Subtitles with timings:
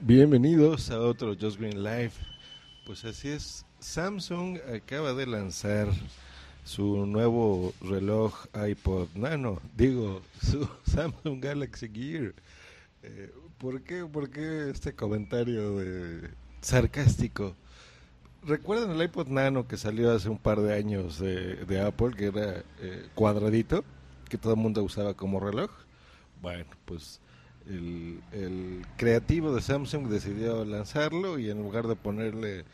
[0.00, 2.12] Bienvenidos a otro Just Green Live.
[2.86, 5.88] Pues así es, Samsung acaba de lanzar
[6.62, 12.34] su nuevo reloj iPod Nano, digo, su Samsung Galaxy Gear.
[13.02, 17.56] Eh, ¿por, qué, ¿Por qué este comentario de sarcástico?
[18.44, 22.62] ¿Recuerdan el iPod Nano que salió hace un par de años de, Apple, que era
[22.80, 23.82] eh, cuadradito,
[24.28, 25.72] que todo el mundo usaba como reloj?
[26.40, 27.20] Bueno, pues
[27.66, 32.64] el, creativo de Samsung decidió lanzarlo y en lugar de ponerle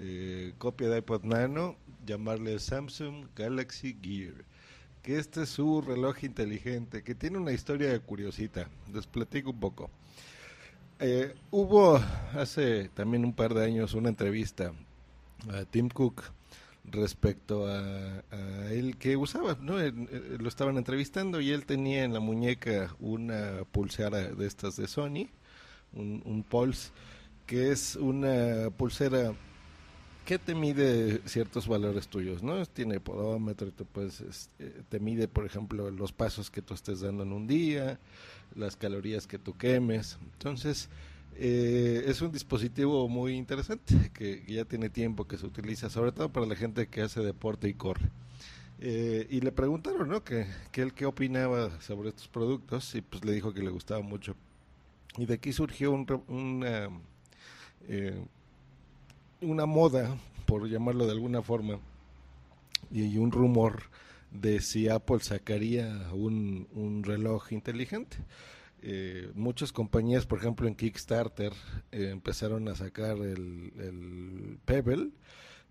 [0.00, 4.34] eh, copia de iPod Nano, llamarle Samsung Galaxy Gear.
[5.02, 8.68] Que este es su reloj inteligente, que tiene una historia curiosita.
[8.92, 9.90] Les platico un poco.
[11.00, 12.00] Eh, hubo
[12.34, 14.72] hace también un par de años una entrevista
[15.52, 16.24] a Tim Cook
[16.92, 18.22] respecto a,
[18.70, 19.78] él que usaba, ¿no?
[19.78, 25.28] lo estaban entrevistando y él tenía en la muñeca una pulsera de estas de Sony,
[25.92, 26.90] un, un Pulse,
[27.46, 29.32] que es una pulsera
[30.28, 32.66] que te mide ciertos valores tuyos, ¿no?
[32.66, 37.22] Tiene podómetro, te, puedes, eh, te mide, por ejemplo, los pasos que tú estés dando
[37.22, 37.98] en un día,
[38.54, 40.18] las calorías que tú quemes.
[40.34, 40.90] Entonces,
[41.40, 46.30] eh, es un dispositivo muy interesante que, ya tiene tiempo que se utiliza, sobre todo
[46.30, 48.10] para la gente que hace deporte y corre.
[48.80, 50.24] Eh, y le preguntaron, ¿no?
[50.24, 54.00] Que, que él qué opinaba sobre estos productos y pues le dijo que le gustaba
[54.02, 54.34] mucho.
[55.16, 56.90] Y de aquí surgió un, una,
[57.88, 58.20] eh,
[59.40, 61.78] una moda, por llamarlo de alguna forma,
[62.90, 63.84] y un rumor
[64.32, 68.16] de si Apple sacaría un, un reloj inteligente
[68.80, 71.52] eh, muchas compañías, por ejemplo en Kickstarter,
[71.90, 75.10] eh, empezaron a sacar el, Pebble,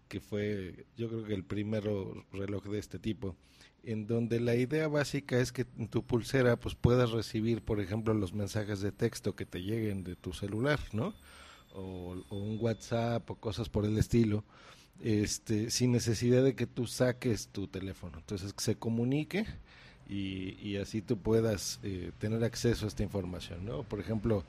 [0.07, 3.35] que fue yo creo que el primero reloj de este tipo,
[3.83, 8.13] en donde la idea básica es que en tu pulsera pues puedas recibir, por ejemplo,
[8.13, 11.13] los mensajes de texto que te lleguen de tu celular, ¿no?
[11.73, 14.43] O, un WhatsApp o cosas por el estilo.
[14.99, 18.17] Este, sin necesidad de que tú saques tu teléfono.
[18.17, 19.45] Entonces, se comunique
[20.09, 23.83] y, así tú puedas eh, tener acceso a esta información, ¿no?
[23.83, 24.43] Por ejemplo,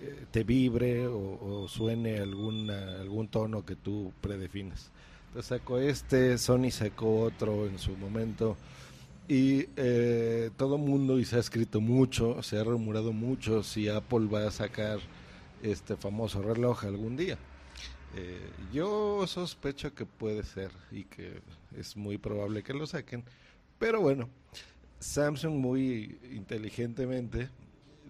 [0.00, 4.90] eh, te vibre o, suene alguna, algún tono que tú predefines.
[5.28, 8.56] Entonces sacó este, Sony sacó otro en su momento
[9.28, 13.88] y eh, todo el mundo y se ha escrito mucho, se ha rumorado mucho si
[13.88, 14.98] Apple va a sacar
[15.62, 17.38] este famoso reloj algún día.
[18.72, 21.40] yo sospecho que puede ser y que
[21.78, 23.24] es muy probable que lo saquen,
[23.78, 24.28] pero bueno,
[25.02, 27.50] Samsung muy inteligentemente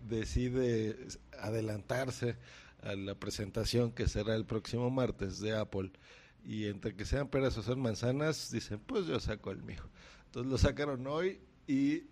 [0.09, 0.97] decide
[1.41, 2.37] adelantarse
[2.83, 5.91] a la presentación que será el próximo martes de Apple.
[6.45, 9.83] Y entre que sean peras o sean manzanas dicen pues yo saco el mío
[10.33, 12.05] entonces lo sacaron hoy y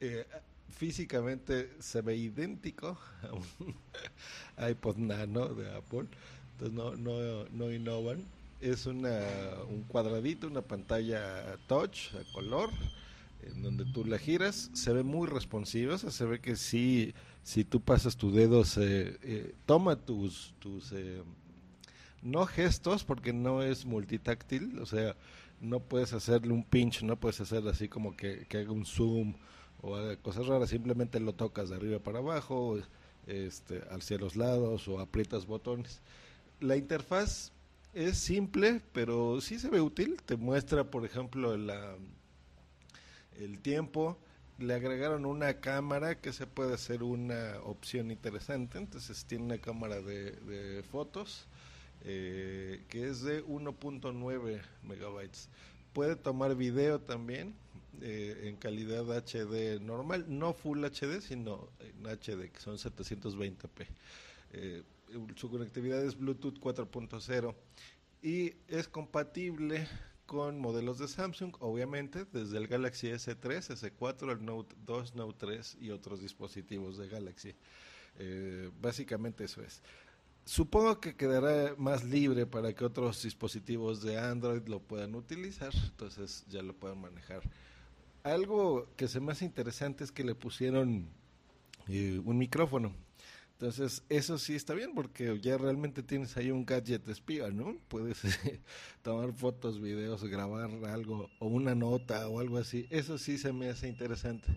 [0.00, 0.26] eh,
[0.70, 3.76] físicamente se ve idéntico a un
[4.70, 6.08] iPod Nano de Apple.
[6.54, 8.24] Entonces no, no, no innovan.
[8.60, 9.06] Es un
[9.86, 12.70] cuadradito una pantalla touch a color
[13.42, 17.80] en donde tú la giras, se ve muy responsiva, se ve que sí, si tú
[17.80, 21.22] pasas tu dedo, se eh, toma tus, tus eh,
[22.22, 25.16] no gestos, porque no es multitáctil, o sea,
[25.60, 29.34] no puedes hacerle un pinch, no puedes hacer así como que, que haga un zoom
[29.82, 32.78] o haga cosas raras, simplemente lo tocas de arriba para abajo,
[33.26, 36.00] este, hacia los lados o aprietas botones.
[36.60, 37.52] La interfaz
[37.94, 41.96] es simple, pero sí se ve útil, te muestra, por ejemplo, la
[43.40, 44.18] el tiempo.
[44.58, 48.78] Le agregaron una cámara que se puede hacer una opción interesante.
[48.78, 51.46] Entonces tiene una cámara de, fotos
[52.04, 55.48] eh, que es de 1.9 megabytes.
[55.92, 57.54] Puede tomar video también
[58.02, 63.86] eh, en calidad HD normal, no Full HD, sino en HD, que son 720p.
[64.52, 64.82] Eh,
[65.36, 67.54] su conectividad es Bluetooth 4.0
[68.22, 69.88] y es compatible
[70.30, 75.78] con modelos de Samsung, obviamente, desde el Galaxy S3, S4, el Note 2, Note 3
[75.80, 77.56] y otros dispositivos de Galaxy.
[78.16, 79.82] Eh, básicamente eso es.
[80.44, 86.44] Supongo que quedará más libre para que otros dispositivos de Android lo puedan utilizar, entonces
[86.48, 87.42] ya lo puedan manejar.
[88.22, 91.08] Algo que se me hace interesante es que le pusieron
[91.88, 92.94] eh, un micrófono.
[93.60, 97.76] Entonces, eso sí está bien porque ya realmente tienes ahí un gadget espía, ¿no?
[97.88, 98.58] Puedes eh,
[99.02, 102.86] tomar fotos, videos, grabar algo o una nota o algo así.
[102.88, 104.48] Eso sí se me hace interesante.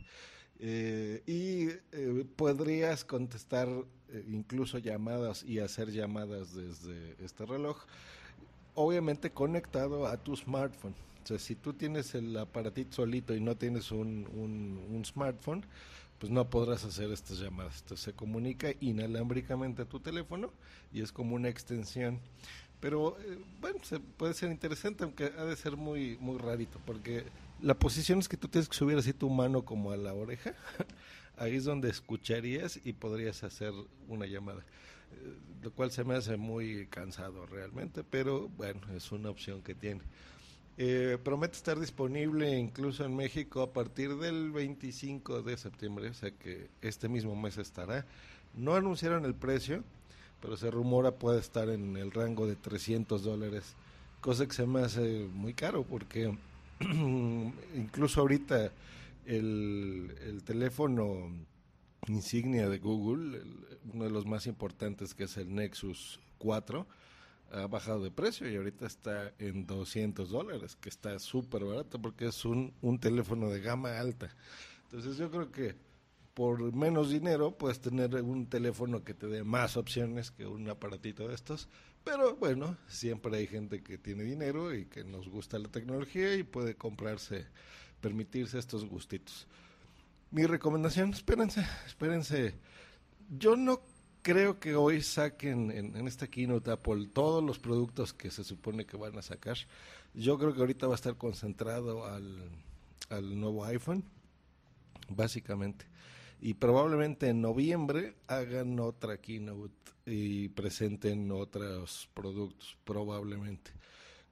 [0.57, 3.67] Eh, y eh, podrías contestar
[4.29, 7.83] incluso llamadas y hacer llamadas desde este reloj,
[8.73, 10.95] obviamente conectado a tu smartphone.
[11.25, 15.65] O sea, si tú tienes el aparatito solito y no tienes un, un smartphone,
[16.23, 17.81] pues no podrás hacer estas llamadas.
[17.81, 20.53] Entonces se comunica inalámbricamente a tu teléfono
[20.93, 22.21] y es como una extensión.
[22.79, 27.25] Pero eh, bueno, se puede ser interesante, aunque ha de ser muy, muy rarito, porque
[27.61, 30.53] la posición es que tú tienes que subir así tu mano como a la oreja.
[31.35, 33.73] Ahí es donde escucharías y podrías hacer
[34.07, 34.61] una llamada.
[34.61, 39.75] Eh, lo cual se me hace muy cansado realmente, pero bueno, es una opción que
[39.75, 39.99] tiene.
[40.77, 46.31] Eh, promete estar disponible incluso en México a partir del 25 de septiembre, o sea
[46.31, 48.05] que este mismo mes estará.
[48.55, 49.83] No anunciaron el precio,
[50.41, 53.75] pero se rumora puede estar en el rango de 300 dólares,
[54.19, 56.35] cosa que se me hace muy caro porque
[56.81, 58.71] incluso ahorita
[59.25, 61.29] el, el teléfono
[62.07, 63.41] insignia de Google,
[63.93, 66.85] uno de los más importantes que es el Nexus 4,
[67.53, 72.27] ha bajado de precio y ahorita está en 200 dólares, que está súper barato porque
[72.27, 74.35] es un, un teléfono de gama alta.
[74.85, 75.75] Entonces yo creo que
[76.33, 81.27] por menos dinero puedes tener un teléfono que te dé más opciones que un aparatito
[81.27, 81.69] de estos.
[82.03, 86.43] Pero bueno, siempre hay gente que tiene dinero y que nos gusta la tecnología y
[86.43, 87.45] puede comprarse,
[88.01, 89.47] permitirse estos gustitos.
[90.31, 92.55] Mi recomendación, espérense, espérense.
[93.29, 93.81] Yo no
[94.23, 98.97] creo que hoy saquen en, esta keynote Apple todos los productos que se supone que
[98.97, 99.57] van a sacar.
[100.15, 104.03] Yo creo que ahorita va a estar concentrado al, nuevo iPhone,
[105.09, 105.85] básicamente.
[106.41, 113.71] Y probablemente en noviembre hagan otra keynote y presenten otros productos, probablemente.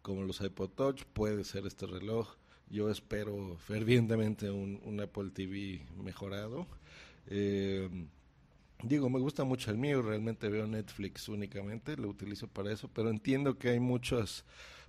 [0.01, 2.35] Como los iPod Touch, puede ser este reloj.
[2.69, 6.65] Yo espero fervientemente un, un Apple TV mejorado.
[7.27, 7.89] Eh,
[8.83, 13.09] Digo, me gusta mucho el mío, realmente veo Netflix únicamente, lo utilizo para eso, pero
[13.09, 14.43] entiendo que hay muchos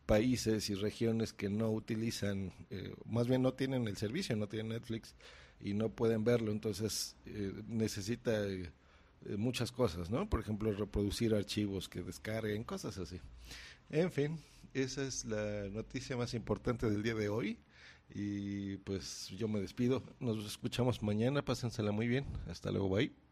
[0.06, 4.70] países y regiones que no utilizan, eh, más bien no tienen el servicio, no tienen
[4.70, 5.14] Netflix
[5.60, 8.70] y no pueden verlo, entonces eh, necesita eh,
[9.36, 10.28] muchas cosas, ¿no?
[10.28, 13.20] Por ejemplo, reproducir archivos que descarguen, cosas así.
[13.90, 14.38] En fin,
[14.74, 17.58] esa es la noticia más importante del día de hoy.
[18.14, 20.02] Y pues yo me despido.
[20.20, 21.42] Nos escuchamos mañana.
[21.42, 22.26] Pásensela muy bien.
[22.46, 22.88] Hasta luego.
[22.90, 23.31] Bye.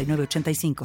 [0.05, 0.75] 85